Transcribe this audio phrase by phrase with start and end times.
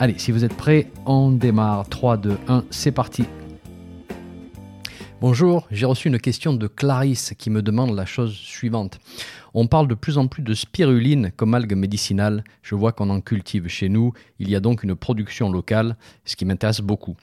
[0.00, 1.88] Allez, si vous êtes prêts, on démarre.
[1.88, 3.24] 3, 2, 1, c'est parti.
[5.20, 9.00] Bonjour, j'ai reçu une question de Clarisse qui me demande la chose suivante.
[9.54, 12.44] On parle de plus en plus de spiruline comme algue médicinale.
[12.62, 14.12] Je vois qu'on en cultive chez nous.
[14.38, 17.16] Il y a donc une production locale, ce qui m'intéresse beaucoup.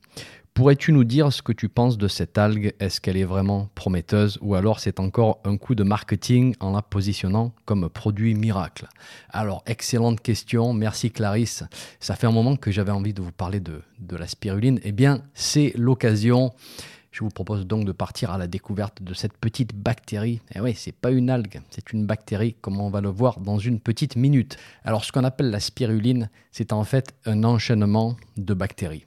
[0.56, 2.74] Pourrais-tu nous dire ce que tu penses de cette algue?
[2.80, 6.82] Est-ce qu'elle est vraiment prometteuse ou alors c'est encore un coup de marketing en la
[6.82, 8.88] positionnant comme produit miracle?
[9.32, 11.66] Alors, excellente question, merci Clarisse.
[12.00, 13.82] Ça fait un moment que j'avais envie de vous parler de,
[14.16, 14.80] la spiruline.
[14.86, 16.54] Eh bien, c'est l'occasion.
[17.12, 20.40] Je vous propose donc de partir à la découverte de cette petite bactérie.
[20.56, 23.60] Eh oui, c'est pas une algue, c'est une bactérie, comme on va le voir dans
[23.60, 24.56] une petite minute?
[24.86, 29.06] Alors, ce qu'on appelle la spiruline, c'est en fait un enchaînement de bactéries.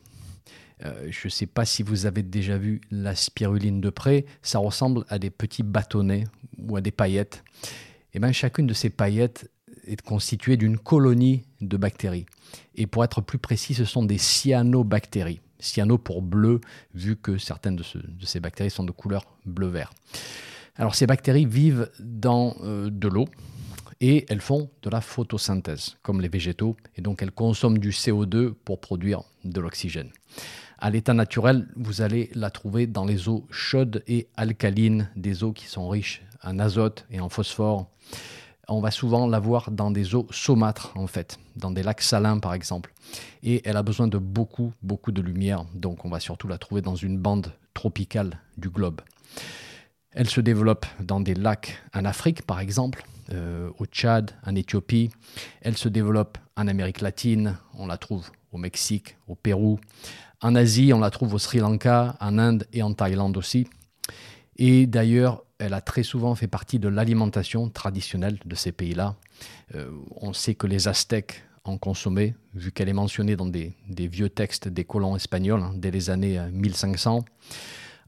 [0.84, 4.59] Euh, je ne sais pas si vous avez déjà vu la spiruline de près, ça
[4.59, 6.25] ressemble à des petits bâtonnets
[6.59, 7.45] ou à des paillettes.
[7.65, 7.67] Et
[8.15, 9.51] eh bien chacune de ces paillettes
[9.87, 12.27] est constituée d'une colonie de bactéries.
[12.75, 15.41] Et pour être plus précis, ce sont des cyanobactéries.
[15.61, 16.61] Cyano pour bleu,
[16.95, 17.83] vu que certaines de,
[18.25, 19.92] ces bactéries sont de couleur bleu-vert.
[20.77, 23.27] Alors ces bactéries vivent dans euh, de l'eau,
[24.01, 28.53] et elles font de la photosynthèse, comme les végétaux, et donc elles consomment du CO2
[28.53, 30.11] pour produire de l'oxygène.
[30.81, 35.53] À l'état naturel, vous allez la trouver dans les eaux chaudes et alcalines, des eaux
[35.53, 37.91] qui sont riches en azote et en phosphore.
[38.69, 42.39] On va souvent la voir dans des eaux saumâtres, en fait, dans des lacs salins
[42.39, 42.95] par exemple.
[43.43, 46.81] Et elle a besoin de beaucoup, beaucoup de lumière, donc on va surtout la trouver
[46.81, 49.01] dans une bande tropicale du globe.
[50.13, 55.11] Elle se développe dans des lacs en Afrique, par exemple, euh, au Tchad, en Éthiopie.
[55.61, 59.79] Elle se développe en Amérique latine, on la trouve au Mexique, au Pérou,
[60.41, 63.67] en Asie, on la trouve au Sri Lanka, en Inde et en Thaïlande aussi.
[64.57, 69.17] Et d'ailleurs, elle a très souvent fait partie de l'alimentation traditionnelle de ces pays-là.
[69.75, 74.31] Euh, on sait que les Aztèques en consommaient, vu qu'elle est mentionnée dans des, vieux
[74.31, 77.19] textes des colons espagnols hein, dès les années 1500.
[77.19, 77.57] Euh,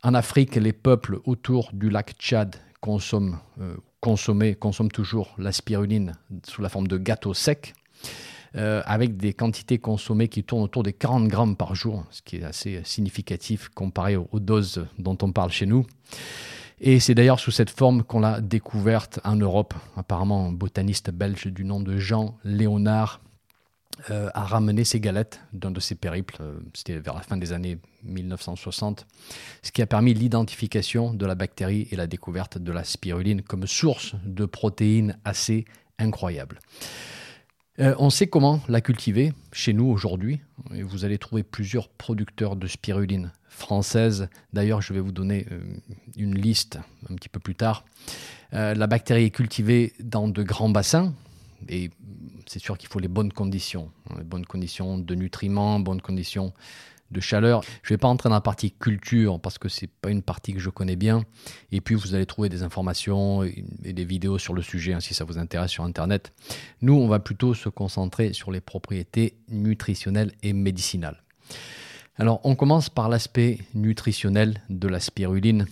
[0.03, 6.15] en Afrique, les peuples autour du lac Tchad consomment, euh, consomment toujours la spiruline
[6.45, 7.75] sous la forme de gâteaux secs.
[8.57, 12.39] Euh, avec des quantités consommées qui tournent autour des 40 grammes par jour, ce qui
[12.39, 15.87] est assez significatif comparé aux, doses dont on parle chez nous.
[16.81, 19.75] Et c'est d'ailleurs sous cette forme qu'on l'a découverte en Europe.
[19.97, 23.21] Apparemment, un botaniste belge du nom de Jean Léonard
[24.11, 27.53] euh, a ramené ces galettes d'un de ses périples, euh, c'était vers la fin des
[27.53, 29.07] années 1960,
[29.63, 33.69] ce qui a permis l'identification de la bactérie et la découverte de la spiruline comme
[33.69, 35.67] source de protéines assez
[35.99, 36.59] incroyables.
[37.79, 40.41] Euh, on sait comment la cultiver chez nous aujourd'hui.
[40.71, 44.29] Vous allez trouver plusieurs producteurs de spiruline française.
[44.53, 45.61] D'ailleurs, je vais vous donner euh,
[46.17, 47.85] une liste un petit peu plus tard.
[48.53, 51.15] Euh, la bactérie est cultivée dans de grands bassins
[51.69, 51.91] et
[52.47, 56.53] c'est sûr qu'il faut les bonnes conditions, les bonnes conditions de nutriments, bonnes conditions
[57.11, 57.63] de chaleur.
[57.83, 60.23] Je ne vais pas entrer dans la partie culture parce que ce n'est pas une
[60.23, 61.25] partie que je connais bien.
[61.73, 65.15] Et puis vous allez trouver des informations et des vidéos sur le sujet hein, si
[65.15, 66.33] ça vous intéresse sur Internet.
[66.83, 71.23] Nous, on va plutôt se concentrer sur les propriétés nutritionnelles et médicinales.
[72.17, 75.67] Alors on commence par l'aspect nutritionnel de la spiruline.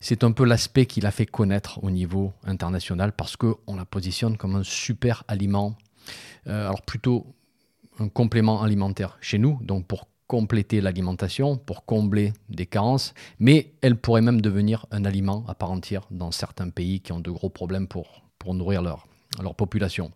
[0.00, 4.36] C'est un peu l'aspect qui l'a fait connaître au niveau international parce qu'on la positionne
[4.36, 5.74] comme un super aliment.
[6.48, 7.34] Euh, alors plutôt
[7.98, 13.96] un complément alimentaire chez nous, donc pour compléter l'alimentation, pour combler des carences, mais elle
[13.96, 17.50] pourrait même devenir un aliment à part entière dans certains pays qui ont de gros
[17.50, 19.08] problèmes pour, nourrir leur,
[19.42, 20.12] leur population.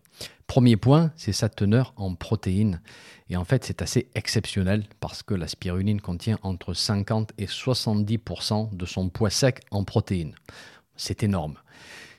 [0.47, 2.81] Premier point, c'est sa teneur en protéines.
[3.29, 8.75] Et en fait, c'est assez exceptionnel parce que la spiruline contient entre 50 et 70%
[8.75, 10.35] de son poids sec en protéines.
[10.95, 11.55] C'est énorme.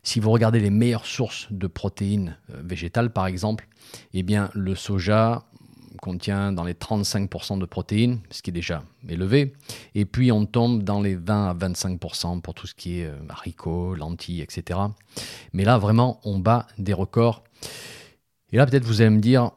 [0.03, 3.69] Si vous regardez les meilleures sources de protéines euh, végétales, par exemple,
[4.15, 5.45] eh bien, le soja,
[6.01, 9.53] contient dans les 35% de protéines, ce qui est déjà élevé.
[9.95, 13.17] Et puis on tombe dans les 20 à 25% pour tout ce qui est euh,
[13.29, 14.79] haricots, lentilles, etc.
[15.53, 17.45] Mais là, vraiment, on bat des records.
[18.53, 19.51] Et là, peut-être vous allez me dire,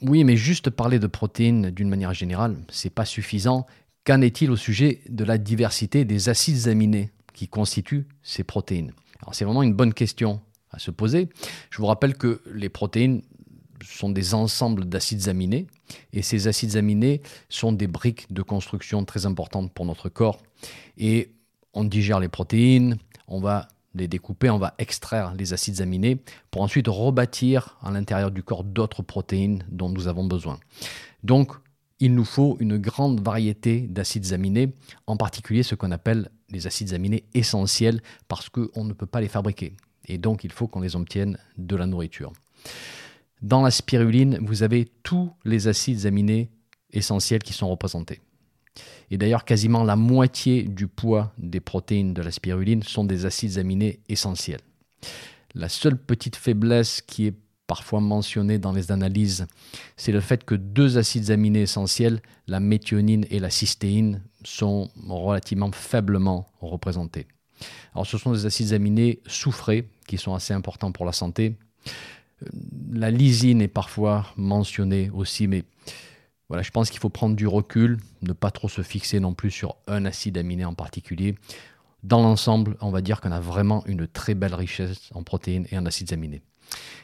[0.00, 3.66] oui, mais juste parler de protéines d'une manière générale, c'est pas suffisant.
[4.04, 8.92] Qu'en est-il au sujet de la diversité des acides aminés qui constituent ces protéines?
[9.22, 10.40] Alors c'est vraiment une bonne question
[10.72, 11.28] à se poser.
[11.70, 13.22] Je vous rappelle que les protéines
[13.84, 15.66] sont des ensembles d'acides aminés.
[16.12, 20.38] Et ces acides aminés sont des briques de construction très importantes pour notre corps.
[20.98, 21.30] Et
[21.74, 22.98] on digère les protéines,
[23.28, 26.18] on va les découper, on va extraire les acides aminés
[26.50, 30.58] pour ensuite rebâtir à l'intérieur du corps d'autres protéines dont nous avons besoin.
[31.22, 31.52] Donc,
[32.00, 34.72] il nous faut une grande variété d'acides aminés,
[35.06, 39.28] en particulier ce qu'on appelle les acides aminés essentiels, parce qu'on ne peut pas les
[39.28, 39.76] fabriquer.
[40.08, 42.32] Et donc, il faut qu'on les obtienne de la nourriture.
[43.42, 46.48] Dans la spiruline, vous avez tous les acides aminés
[46.92, 48.20] essentiels qui sont représentés.
[49.10, 53.58] Et d'ailleurs, quasiment la moitié du poids des protéines de la spiruline sont des acides
[53.58, 54.60] aminés essentiels.
[55.54, 57.34] La seule petite faiblesse qui est
[57.66, 59.46] parfois mentionnée dans les analyses,
[59.96, 65.72] c'est le fait que deux acides aminés essentiels, la méthionine et la cystéine, sont relativement
[65.72, 67.26] faiblement représentés.
[67.92, 71.56] Alors ce sont des acides aminés soufrés qui sont assez importants pour la santé.
[72.92, 75.64] La lysine est parfois mentionnée aussi, mais
[76.48, 79.50] voilà, je pense qu'il faut prendre du recul, ne pas trop se fixer non plus
[79.50, 81.34] sur un acide aminé en particulier.
[82.02, 85.78] Dans l'ensemble, on va dire qu'on a vraiment une très belle richesse en protéines et
[85.78, 86.42] en acides aminés.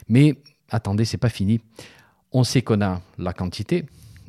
[0.07, 0.35] Mais
[0.69, 1.61] attendez, c'est pas fini.
[2.31, 3.85] On sait qu'on a la quantité,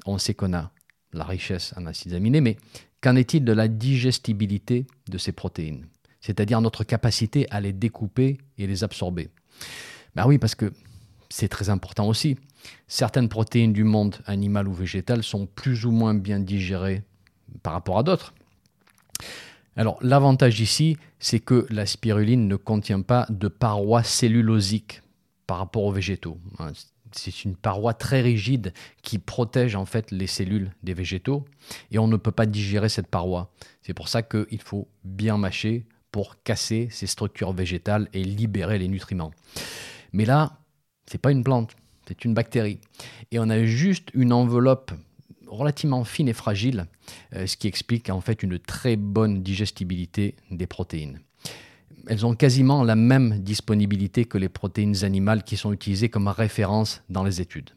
[0.07, 0.71] on sait qu'on a
[1.13, 2.57] la richesse en acides aminés, mais
[3.03, 5.87] qu'en est-il de la digestibilité de ces protéines?
[6.21, 9.29] C'est-à-dire notre capacité à les découper et les absorber?
[10.15, 10.73] Ben oui, parce que
[11.31, 12.37] c'est très important aussi.
[12.89, 17.03] Certaines protéines du monde animal ou végétal sont plus ou moins bien digérées
[17.63, 18.35] par rapport à d'autres.
[19.77, 25.03] Alors l'avantage ici, c'est que la spiruline ne contient pas de paroi cellulosique
[25.47, 26.39] par rapport aux végétaux.
[26.59, 26.73] Hein,
[27.13, 28.73] c'est une paroi très rigide
[29.03, 31.45] qui protège en fait les cellules des végétaux
[31.91, 33.53] et on ne peut pas digérer cette paroi.
[33.83, 38.89] C'est pour ça qu'il faut bien mâcher pour casser ces structures végétales et libérer les
[38.89, 39.33] nutriments.
[40.13, 40.60] Mais là,
[41.07, 41.77] c'est pas une plante,
[42.07, 42.81] c'est une bactérie.
[43.31, 44.93] Et on a juste une enveloppe
[45.47, 46.87] relativement fine et fragile,
[47.35, 51.21] euh, ce qui explique en fait une très bonne digestibilité des protéines.
[52.07, 57.03] Elles ont quasiment la même disponibilité que les protéines animales qui sont utilisées comme référence
[57.11, 57.71] dans les études.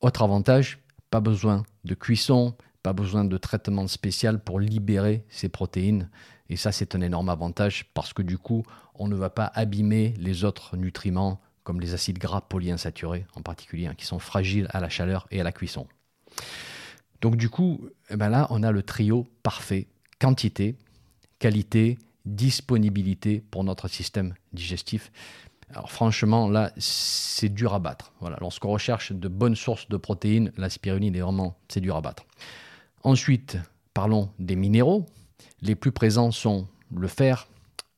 [0.00, 0.78] Autre avantage,
[1.10, 6.08] pas besoin de cuisson, pas besoin de traitement spécial pour libérer ces protéines.
[6.48, 8.64] Et ça, c'est un énorme avantage parce que du coup,
[8.94, 13.86] on ne va pas abîmer les autres nutriments comme les acides gras polyinsaturés en particulier,
[13.86, 15.86] hein, qui sont fragiles à la chaleur et à la cuisson.
[17.20, 19.86] Donc du coup, eh ben là, on a le trio parfait,
[20.18, 20.76] quantité,
[21.38, 25.12] qualité, disponibilité pour notre système digestif.
[25.70, 28.12] Alors franchement, là, c'est dur à battre.
[28.40, 32.24] Lorsqu'on recherche de bonnes sources de protéines, la spiruline est vraiment, c'est dur à battre.
[33.04, 33.56] Ensuite,
[33.94, 35.06] parlons des minéraux.
[35.62, 37.48] Les plus présents sont le fer,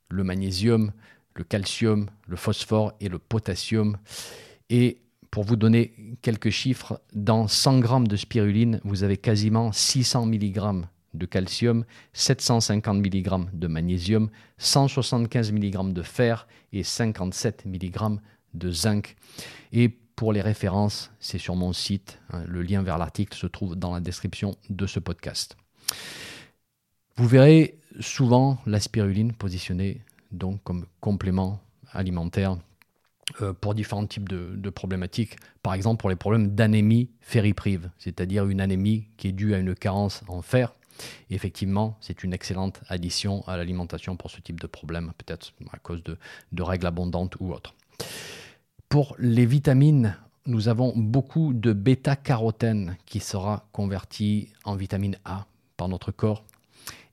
[0.09, 0.93] le magnésium,
[1.35, 3.97] le calcium, le phosphore et le potassium.
[4.71, 4.99] Et
[5.31, 10.85] pour vous donner quelques chiffres, dans 100 grammes de spiruline, vous avez quasiment 600 mg
[11.15, 18.19] de calcium, 750 mg de magnésium, 175 mg de fer et 57 mg
[18.55, 19.17] de zinc.
[19.73, 22.21] Et pour les références, c'est sur mon site.
[22.31, 25.57] Hein, le lien vers l'article se trouve dans la description de ce podcast.
[27.17, 30.01] Vous verrez souvent la spiruline positionnée
[30.35, 31.61] donc comme complément
[31.93, 32.57] alimentaire
[33.41, 35.37] euh, pour différents types de, problématiques.
[35.63, 39.75] Par exemple, pour les problèmes d'anémie ferriprive, c'est-à-dire une anémie qui est due à une
[39.75, 40.75] carence en fer.
[41.31, 46.03] effectivement, c'est une excellente addition à l'alimentation pour ce type de problème, peut-être à cause
[46.05, 46.19] de,
[46.53, 47.75] de règles abondantes ou autres.
[48.89, 50.17] Pour les vitamines,
[50.47, 56.45] nous avons beaucoup de bêta-carotène qui sera converti en vitamine A par notre corps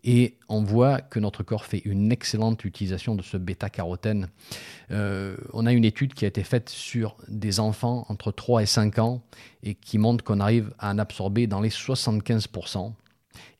[0.03, 4.29] et on voit que notre corps fait une excellente utilisation de ce bêta-carotène.
[4.89, 8.65] Euh, on a une étude qui a été faite sur des enfants entre 3 et
[8.65, 9.21] 5 ans
[9.63, 12.93] et qui montre qu'on arrive à en absorber dans les 75%.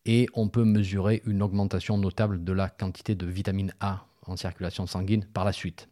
[0.05, 4.88] Et on peut mesurer une augmentation notable de la quantité de vitamine A en circulation
[4.88, 5.89] sanguine par la suite.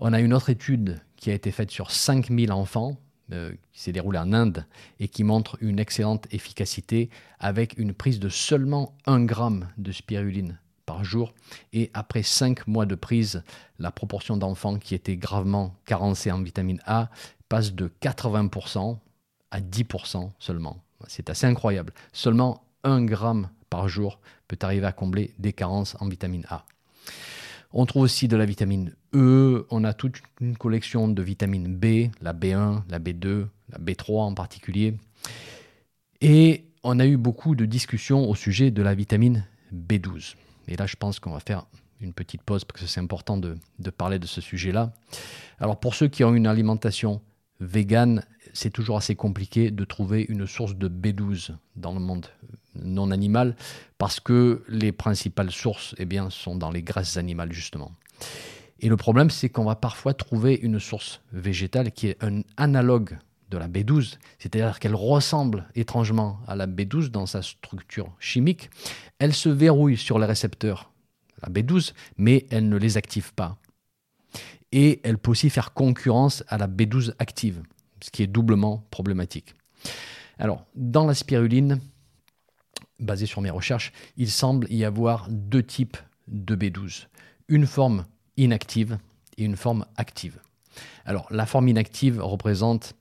[0.00, 2.96] On a une autre étude qui a été faite sur 5000 enfants
[3.32, 4.66] euh, qui s'est déroulé en Inde
[5.00, 10.58] et qui montre une excellente efficacité avec une prise de seulement 1 gramme de spiruline
[10.84, 11.32] par jour.
[11.72, 13.42] Et après 5 mois de prise,
[13.78, 17.10] la proportion d'enfants qui étaient gravement carencés en vitamine A
[17.48, 18.98] passe de 80%
[19.50, 20.82] à 10% seulement.
[21.06, 21.92] C'est assez incroyable.
[22.12, 26.64] Seulement 1 gramme par jour peut arriver à combler des carences en vitamine A.
[27.76, 32.08] On trouve aussi de la vitamine E, on a toute une collection de vitamines B,
[32.22, 34.94] la B1, la B2, la B3 en particulier.
[36.20, 40.36] Et on a eu beaucoup de discussions au sujet de la vitamine B12.
[40.68, 41.66] Et là, je pense qu'on va faire
[42.00, 43.58] une petite pause parce que c'est important de,
[43.90, 44.92] parler de ce sujet-là.
[45.58, 47.22] Alors pour ceux qui ont une alimentation
[47.60, 52.26] vegan, c'est toujours assez compliqué de trouver une source de B12 dans le monde
[52.74, 53.56] non animal
[53.98, 57.92] parce que les principales sources eh bien, sont dans les graisses animales justement.
[58.80, 63.18] Et le problème, c'est qu'on va parfois trouver une source végétale qui est un analogue
[63.50, 68.70] de la B12, c'est-à-dire qu'elle ressemble étrangement à la B12 dans sa structure chimique.
[69.18, 70.90] Elle se verrouille sur les récepteurs,
[71.42, 73.56] la B12, mais elle ne les active pas.
[74.76, 77.62] Et elle peut aussi faire concurrence à la B12 active,
[78.02, 79.54] ce qui est doublement problématique.
[80.36, 81.80] Alors, dans la spiruline,
[82.98, 87.06] basée sur mes recherches, il semble y avoir deux types de B12.
[87.46, 88.04] Une forme
[88.36, 88.98] inactive
[89.36, 90.40] et une forme active.
[91.04, 92.94] Alors, la forme inactive représente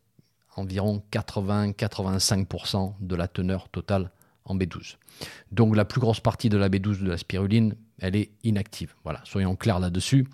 [0.56, 4.12] environ 80-85% de la teneur totale
[4.46, 4.98] en B12.
[5.51, 8.94] Donc la plus grosse partie de la B12 de la spiruline, elle est inactive.
[9.03, 10.27] Voilà, soyons clairs là-dessus.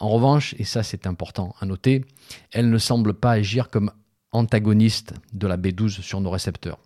[0.00, 2.04] En revanche, et ça c'est important à noter,
[2.52, 3.92] elle ne semble pas agir comme
[4.32, 6.78] antagoniste de la B12 sur nos récepteurs.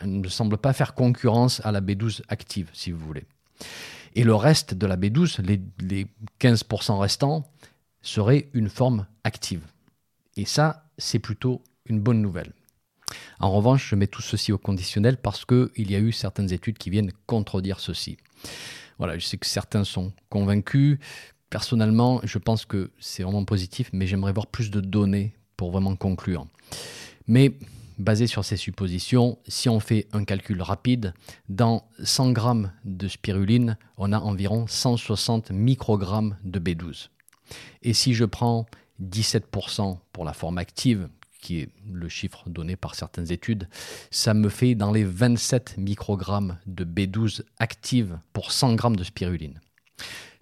[0.00, 3.24] Elle ne semble pas faire concurrence à la B12 active, si vous voulez.
[4.14, 6.06] Et le reste de la B12, les, les
[6.38, 7.50] 15% restants,
[8.02, 9.62] serait une forme active.
[10.36, 12.52] Et ça, c'est plutôt une bonne nouvelle.
[13.40, 16.78] En revanche, je mets tout ceci au conditionnel parce qu'il y a eu certaines études
[16.78, 18.18] qui viennent contredire ceci.
[18.98, 20.98] Voilà, je sais que certains sont convaincus.
[21.50, 25.96] Personnellement, je pense que c'est vraiment positif, mais j'aimerais voir plus de données pour vraiment
[25.96, 26.46] conclure.
[27.26, 27.52] Mais
[27.98, 31.12] basé sur ces suppositions, si on fait un calcul rapide,
[31.48, 37.08] dans 100 grammes de spiruline, on a environ 160 microgrammes de B12.
[37.82, 38.66] Et si je prends
[39.02, 41.08] 17% pour la forme active,
[41.40, 43.68] qui est le chiffre donné par certaines études,
[44.10, 49.60] ça me fait dans les 27 microgrammes de B12 active pour 100 grammes de spiruline.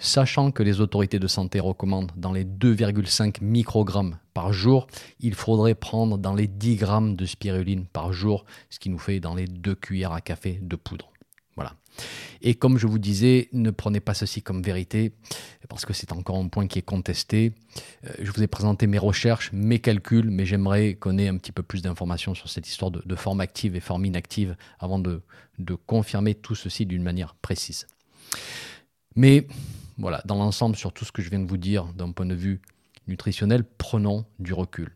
[0.01, 4.87] Sachant que les autorités de santé recommandent dans les 2,5 microgrammes par jour,
[5.19, 9.19] il faudrait prendre dans les 10 grammes de spiruline par jour, ce qui nous fait
[9.19, 11.11] dans les 2 cuillères à café de poudre.
[11.57, 11.75] Voilà.
[12.43, 15.15] Et comme je vous disais, ne prenez pas ceci comme vérité,
[15.69, 17.53] parce que c'est encore un point qui est contesté.
[18.07, 21.51] Euh, je vous ai présenté mes recherches, mes calculs, mais j'aimerais qu'on ait un petit
[21.51, 25.23] peu plus d'informations sur cette histoire de, forme active et forme inactive avant de,
[25.59, 27.89] de confirmer tout ceci d'une manière précise.
[29.17, 29.49] Mais
[29.99, 32.35] voilà, dans l'ensemble, sur tout ce que je viens de vous dire d'un point de
[32.35, 32.61] vue
[33.09, 34.95] nutritionnel, prenons du recul.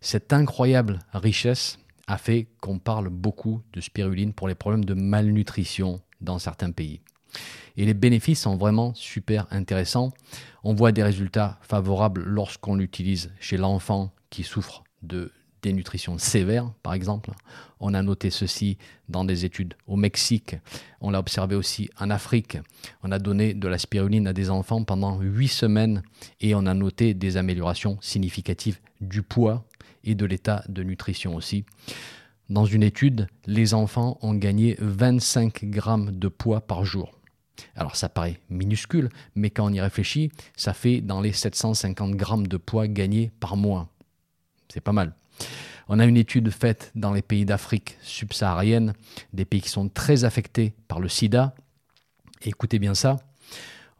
[0.00, 6.00] Cette incroyable richesse a fait qu'on parle beaucoup de spiruline pour les problèmes de malnutrition
[6.20, 7.00] dans certains pays.
[7.76, 10.12] Et les bénéfices sont vraiment super intéressants.
[10.62, 15.32] On voit des résultats favorables lorsqu'on l'utilise chez l'enfant qui souffre de
[15.66, 17.32] dénutrition sévère, par exemple.
[17.80, 20.56] On a noté ceci dans des études au Mexique.
[21.00, 22.58] On l'a observé aussi en Afrique.
[23.02, 26.02] On a donné de la spiruline à des enfants pendant 8 semaines
[26.40, 29.64] et on a noté des améliorations significatives du poids
[30.04, 31.64] et de l'état de nutrition aussi.
[32.48, 37.10] Dans une étude, les enfants ont gagné 25 grammes de poids par jour.
[37.74, 42.46] Alors ça paraît minuscule, mais quand on y réfléchit, ça fait dans les 750 grammes
[42.46, 43.88] de poids gagnés par mois.
[44.68, 45.14] C'est pas mal.
[45.88, 48.92] On a une étude faite dans les pays d'Afrique subsaharienne,
[49.32, 51.54] des pays qui sont très affectés par le sida.
[52.42, 53.16] écoutez bien ça,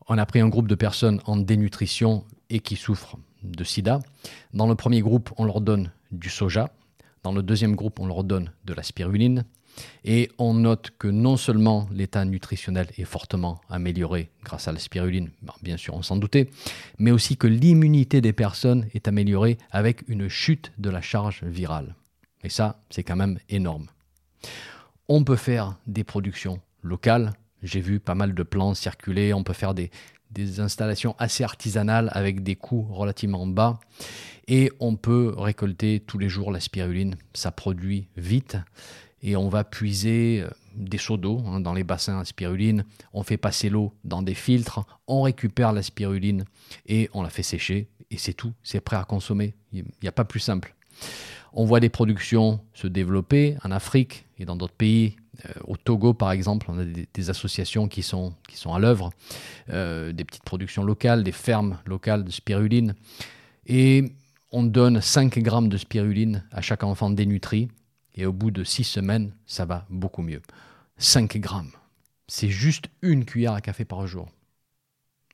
[0.09, 4.00] on a pris un groupe de personnes en dénutrition et qui souffrent de sida.
[4.52, 6.71] Dans le premier groupe, on leur donne du soja,
[7.23, 9.45] dans le deuxième groupe, on leur donne de la spiruline.
[10.04, 15.30] Et on note que non seulement l'état nutritionnel est fortement amélioré grâce à la spiruline,
[15.62, 16.49] bien sûr on s'en doutait,
[16.99, 21.95] mais aussi que l'immunité des personnes est améliorée avec une chute de la charge virale.
[22.45, 23.87] Et ça, c'est quand même énorme.
[25.09, 27.33] On peut faire des productions locales.
[27.62, 29.33] J'ai vu pas mal de plans circuler.
[29.33, 29.90] On peut faire des,
[30.30, 33.80] des installations assez artisanales avec des coûts relativement bas.
[34.49, 37.16] Et on peut récolter tous les jours la spiruline.
[37.35, 38.56] Ça produit vite.
[39.26, 42.85] Et on va puiser euh, des seaux d'eau hein, dans les bassins à spiruline.
[43.12, 44.87] On fait passer l'eau dans des filtres.
[45.09, 46.45] On récupère la spiruline
[46.87, 47.88] et on la fait sécher.
[48.12, 48.52] Et c'est tout.
[48.62, 49.54] C'est prêt à consommer.
[49.73, 50.76] Il n'y a pas plus simple.
[51.52, 55.16] On voit des productions se développer en Afrique et dans d'autres pays.
[55.45, 59.11] Euh, au Togo, par exemple, on a des, associations qui sont, qui sont à l'œuvre,
[59.71, 62.95] euh, des petites productions locales, des fermes locales de spiruline.
[63.66, 64.12] Et
[64.52, 67.68] on donne 5 grammes de spiruline à chaque enfant dénutri,
[68.16, 70.42] et au bout de 6 semaines, ça va beaucoup mieux.
[70.99, 71.73] 5 grammes.
[72.28, 74.28] C'est juste une cuillère à café par jour.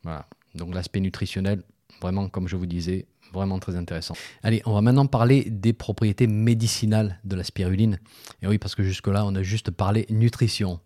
[0.02, 0.26] Voilà.
[0.54, 1.62] Donc l'aspect nutritionnel,
[2.00, 4.14] vraiment, comme je vous disais, vraiment très intéressant.
[4.42, 7.98] Allez, on va maintenant parler des propriétés médicinales de la spiruline.
[8.42, 10.80] Et oui, parce que jusque-là, on a juste parlé nutrition.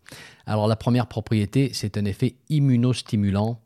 [0.46, 3.60] Alors la première propriété, c'est un effet immunostimulant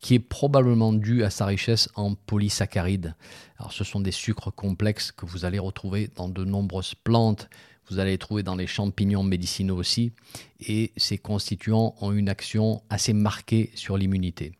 [0.00, 3.14] qui est probablement due à sa richesse en polysaccharides.
[3.58, 7.48] Alors, ce sont des sucres complexes que vous allez retrouver dans de nombreuses plantes,
[7.88, 10.12] vous allez les trouver dans les champignons médicinaux aussi,
[10.60, 14.52] et ces constituants ont une action assez marquée sur l'immunité.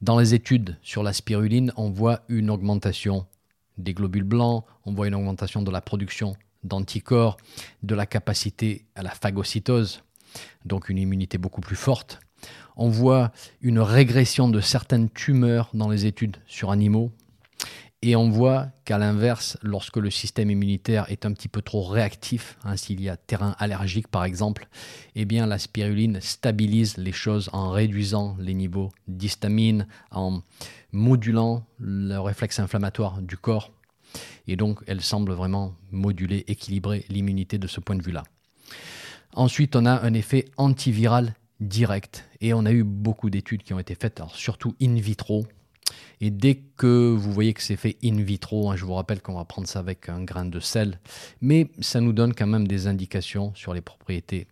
[0.00, 3.26] Dans les études sur la spiruline, on voit une augmentation
[3.78, 7.36] des globules blancs, on voit une augmentation de la production d'anticorps,
[7.82, 10.02] de la capacité à la phagocytose,
[10.64, 12.20] donc une immunité beaucoup plus forte.
[12.76, 17.12] On voit une régression de certaines tumeurs dans les études sur animaux,
[18.02, 22.58] et on voit qu'à l'inverse, lorsque le système immunitaire est un petit peu trop réactif,
[22.64, 24.66] hein, s'il y a terrain allergique par exemple,
[25.14, 30.42] eh bien la spiruline stabilise les choses en réduisant les niveaux d'histamine, en
[30.90, 33.70] modulant le réflexe inflammatoire du corps.
[34.48, 38.24] Et donc elle semble vraiment moduler, équilibrer l'immunité de ce point de vue-là.
[39.34, 42.28] Ensuite, on a un effet antiviral direct.
[42.40, 45.46] Et on a eu beaucoup d'études qui ont été faites, surtout in vitro,
[46.20, 49.34] et dès que vous voyez que c'est fait in vitro, hein, je vous rappelle qu'on
[49.34, 51.00] va prendre ça avec un grain de sel,
[51.40, 54.46] mais ça nous donne quand même des indications sur les propriétés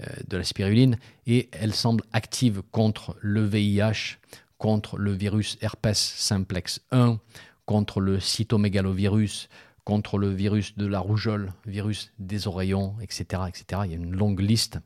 [0.00, 4.18] euh, de la spiruline et elle semble active contre le VIH,
[4.58, 7.18] contre le virus herpes simplex 1,
[7.64, 9.48] contre le cytomégalovirus,
[9.84, 13.82] contre le virus de la rougeole, virus des oreillons, etc., etc.
[13.84, 14.78] Il y a une longue liste.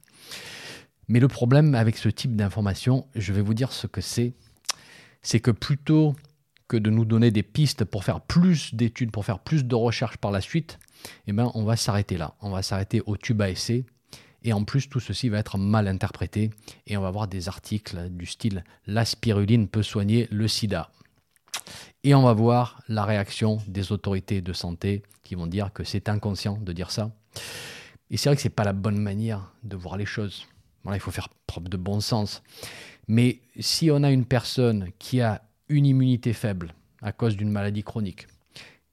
[1.08, 4.34] Mais le problème avec ce type d'information, je vais vous dire ce que c'est
[5.22, 6.14] c'est que plutôt
[6.68, 10.18] que de nous donner des pistes pour faire plus d'études, pour faire plus de recherches
[10.18, 10.78] par la suite,
[11.26, 12.34] eh ben, on va s'arrêter là.
[12.40, 13.84] On va s'arrêter au tube à essai.
[14.42, 16.50] Et en plus, tout ceci va être mal interprété.
[16.86, 20.90] Et on va avoir des articles du style La spiruline peut soigner le sida.
[22.04, 26.08] Et on va voir la réaction des autorités de santé qui vont dire que c'est
[26.08, 27.10] inconscient de dire ça.
[28.10, 30.46] Et c'est vrai que ce n'est pas la bonne manière de voir les choses.
[30.92, 32.42] Il faut faire preuve de bon sens.
[33.12, 37.82] Mais si on a une personne qui a une immunité faible à cause d'une maladie
[37.82, 38.28] chronique,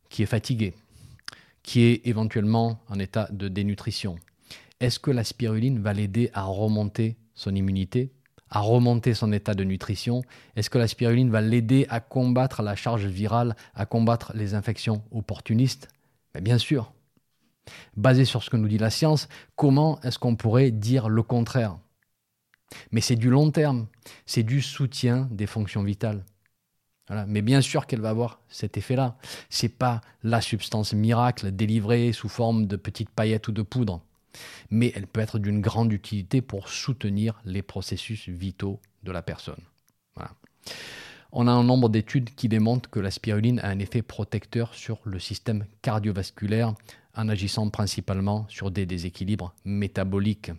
[0.09, 0.74] qui est fatiguée,
[1.62, 4.17] qui est éventuellement en état de dénutrition,
[4.79, 8.12] est-ce que la spiruline va l'aider à remonter son immunité,
[8.50, 10.24] à remonter son état de nutrition?
[10.55, 15.03] Est-ce que la spiruline va l'aider à combattre la charge virale, à combattre les infections
[15.12, 15.89] opportunistes?
[16.34, 16.91] Ben, Bien sûr.
[17.95, 21.77] Basé sur ce que nous dit la science, comment est-ce qu'on pourrait dire le contraire?
[22.91, 23.88] Mais c'est du long terme,
[24.25, 26.23] c'est du soutien des fonctions vitales.
[27.27, 29.17] Mais bien sûr qu'elle va avoir cet effet-là.
[29.49, 34.01] Ce n'est pas la substance miracle délivrée sous forme de petites paillettes ou de poudre,
[34.69, 39.62] mais elle peut être d'une grande utilité pour soutenir les processus vitaux de la personne.
[41.32, 44.99] On a un nombre d'études qui démontrent que la spiruline a un effet protecteur sur
[45.03, 46.73] le système cardiovasculaire
[47.15, 50.51] en agissant principalement sur des déséquilibres métaboliques.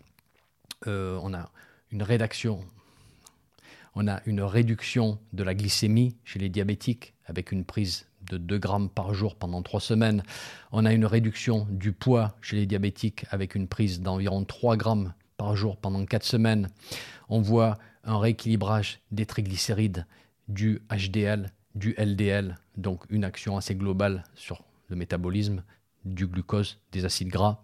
[0.87, 1.51] Euh, on a
[1.91, 2.65] une rédaction.
[3.95, 8.59] On a une réduction de la glycémie chez les diabétiques avec une prise de 2
[8.59, 10.23] grammes par jour pendant 3 semaines.
[10.73, 15.15] On a une réduction du poids chez les diabétiques avec une prise d'environ 3 grammes
[15.37, 16.69] par jour pendant 4 semaines.
[17.29, 20.07] On voit un rééquilibrage des triglycérides,
[20.49, 25.63] du HDL, du LDL, donc une action assez globale sur le métabolisme,
[26.05, 27.63] du glucose, des acides gras.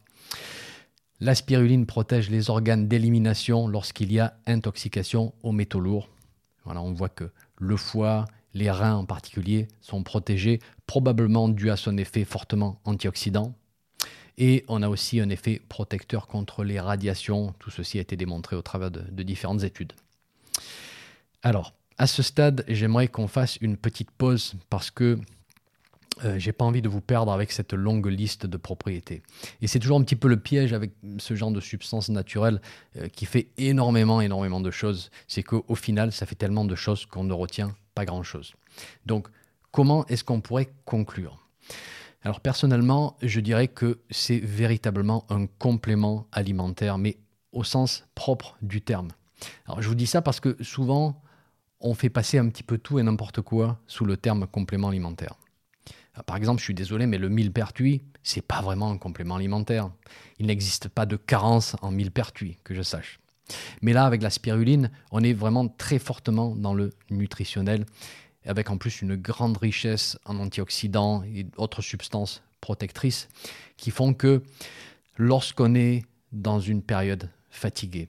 [1.20, 6.08] La spiruline protège les organes d'élimination lorsqu'il y a intoxication aux métaux lourds.
[6.66, 11.96] On voit que le foie, les reins en particulier, sont protégés, probablement dû à son
[11.98, 13.54] effet fortement antioxydant.
[14.38, 17.54] Et on a aussi un effet protecteur contre les radiations.
[17.60, 19.92] Tout ceci a été démontré au travers de différentes études.
[21.42, 25.18] Alors, à ce stade, j'aimerais qu'on fasse une petite pause parce que
[26.24, 29.22] euh, j'ai pas envie de vous perdre avec cette longue liste de propriétés.
[29.60, 32.60] Et c'est toujours un petit peu le piège avec ce genre de substance naturelle
[32.96, 35.10] euh, qui fait énormément, énormément de choses.
[35.26, 38.54] C'est qu'au final, ça fait tellement de choses qu'on ne retient pas grand-chose.
[39.06, 39.28] Donc,
[39.72, 41.40] comment est-ce qu'on pourrait conclure?
[42.22, 47.18] Alors, personnellement, je dirais que c'est véritablement un complément alimentaire, mais
[47.52, 49.08] au sens propre du terme.
[49.66, 51.20] Alors, je vous dis ça parce que souvent,
[51.80, 55.34] on fait passer un petit peu tout et n'importe quoi sous le terme complément alimentaire.
[56.26, 59.90] Par exemple, je suis désolé, mais le millepertuis, c'est pas vraiment un complément alimentaire.
[60.38, 63.18] Il n'existe pas de carence en millepertuis, que je sache.
[63.82, 67.84] Mais là, avec la spiruline, on est vraiment très fortement dans le nutritionnel,
[68.46, 73.28] avec en plus une grande richesse en antioxydants et autres substances protectrices
[73.76, 74.42] qui font que
[75.16, 78.08] lorsqu'on est dans une période fatiguée,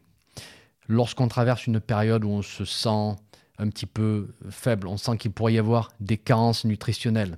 [0.87, 3.15] lorsqu'on traverse une période où on se sent
[3.57, 7.37] un petit peu faible, on sent qu'il pourrait y avoir des carences nutritionnelles,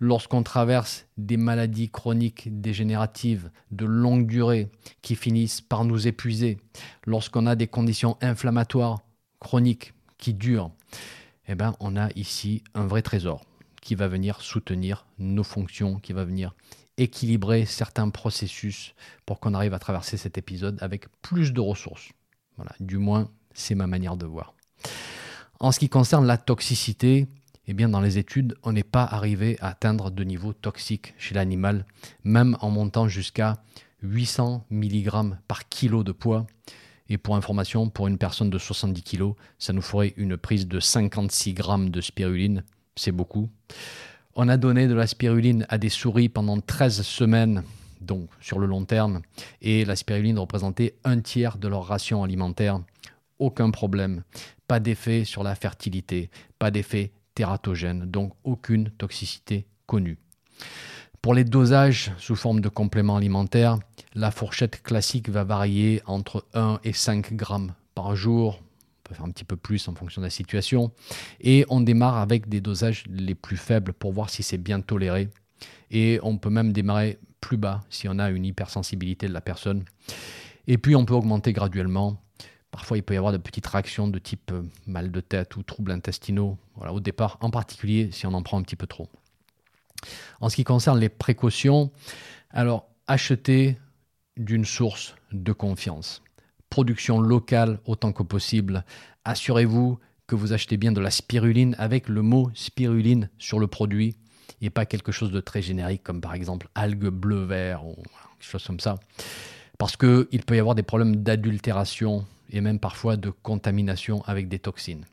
[0.00, 4.70] lorsqu'on traverse des maladies chroniques dégénératives de longue durée
[5.02, 6.58] qui finissent par nous épuiser,
[7.06, 9.00] lorsqu'on a des conditions inflammatoires
[9.40, 10.70] chroniques qui durent,
[11.48, 13.44] eh ben, on a ici un vrai trésor
[13.80, 16.54] qui va venir soutenir nos fonctions, qui va venir
[16.98, 22.10] équilibrer certains processus pour qu'on arrive à traverser cet épisode avec plus de ressources.
[22.56, 24.54] Voilà, du moins, c'est ma manière de voir.
[25.60, 27.28] En ce qui concerne la toxicité,
[27.70, 31.34] eh bien, dans les études, on n'est pas arrivé à atteindre de niveau toxique chez
[31.34, 31.84] l'animal,
[32.24, 33.58] même en montant jusqu'à
[34.02, 36.46] 800 mg par kilo de poids.
[37.10, 40.80] Et pour information, pour une personne de 70 kg, ça nous ferait une prise de
[40.80, 42.64] 56 grammes de spiruline.
[42.96, 43.50] C'est beaucoup.
[44.34, 47.64] On a donné de la spiruline à des souris pendant 13 semaines,
[48.00, 49.20] donc sur le long terme,
[49.60, 52.80] et la spiruline représentait un tiers de leur ration alimentaire.
[53.38, 54.22] Aucun problème.
[54.68, 57.12] Pas d'effet sur la fertilité, pas d'effet
[58.06, 60.18] donc aucune toxicité connue.
[61.22, 63.78] Pour les dosages sous forme de compléments alimentaires,
[64.14, 68.62] la fourchette classique va varier entre 1 et 5 grammes par jour.
[69.04, 70.92] Peut faire un petit peu plus en fonction de la situation.
[71.40, 75.28] Et on démarre avec des dosages les plus faibles pour voir si c'est bien toléré.
[75.90, 79.84] Et on peut même démarrer plus bas si on a une hypersensibilité de la personne.
[80.66, 82.22] Et puis on peut augmenter graduellement
[82.70, 85.62] Parfois, il peut y avoir de petites réactions de type euh, mal de tête ou
[85.62, 89.08] troubles intestinaux, au départ, en particulier si on en prend un petit peu trop.
[90.40, 91.90] En ce qui concerne les précautions,
[92.50, 93.78] alors achetez
[94.36, 96.22] d'une source de confiance.
[96.70, 98.84] Production locale autant que possible.
[99.24, 104.16] Assurez-vous que vous achetez bien de la spiruline avec le mot spiruline sur le produit
[104.60, 107.94] et pas quelque chose de très générique comme par exemple algues bleu-vert ou
[108.38, 109.00] quelque chose comme ça.
[109.78, 114.58] Parce qu'il peut y avoir des problèmes d'adultération et même parfois de contamination avec des
[114.58, 115.04] toxines.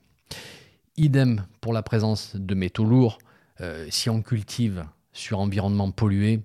[0.98, 3.18] Idem pour la présence de métaux lourds.
[3.62, 6.42] Euh, si on cultive sur environnement pollué,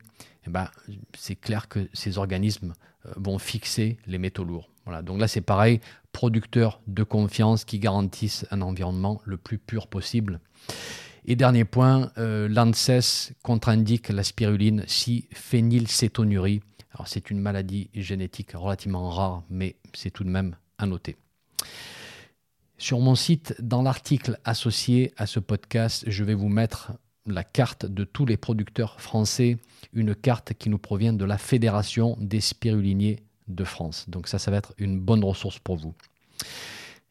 [0.47, 0.69] eh ben,
[1.17, 2.75] c'est clair que ces organismes
[3.07, 4.71] euh, vont fixer les métaux lourds.
[5.05, 5.81] Donc là, c'est pareil,
[6.13, 10.41] producteurs de confiance qui garantissent un environnement le plus pur possible.
[11.27, 16.61] Et dernier point, euh, l'ANSES contre-indique la spiruline si phénylcétonurie.
[17.07, 21.17] C'est une maladie génétique relativement rare, mais c'est tout de même noter.
[22.79, 26.93] Sur mon site, dans l'article associé à ce podcast, je vais vous mettre
[27.27, 29.59] la carte de tous les producteurs français,
[29.93, 34.09] une carte qui nous provient de la Fédération des spiruliniers de France.
[34.09, 35.95] Donc ça, ça va être une bonne ressource pour vous.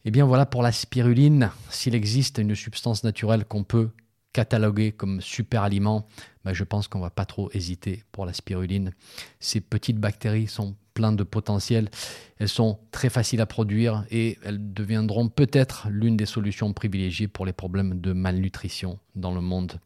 [0.02, 1.50] Et eh bien voilà pour la spiruline.
[1.68, 3.90] S'il existe une substance naturelle qu'on peut
[4.32, 6.08] cataloguer comme super aliment,
[6.44, 8.92] ben je pense qu'on va pas trop hésiter pour la spiruline.
[9.40, 11.90] Ces petites bactéries sont pleines de potentiel.
[12.38, 17.46] Elles sont très faciles à produire et elles deviendront peut-être l'une des solutions privilégiées pour
[17.46, 19.80] les problèmes de malnutrition dans le monde.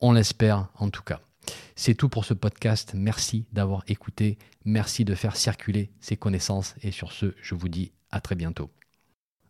[0.00, 1.20] On l'espère en tout cas.
[1.76, 2.92] C'est tout pour ce podcast.
[2.94, 4.36] Merci d'avoir écouté.
[4.64, 6.74] Merci de faire circuler ces connaissances.
[6.82, 8.70] Et sur ce, je vous dis à très bientôt.